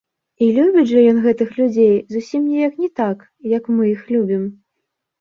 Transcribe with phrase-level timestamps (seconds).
[0.45, 3.17] І любіць жа ён гэтых людзей зусім неяк не так,
[3.57, 4.53] як мы іх любім.